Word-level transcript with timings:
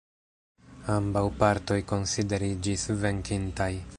Ambaŭ 0.93 1.23
partoj 1.43 1.77
konsideriĝis 1.93 2.89
venkintaj. 3.05 3.73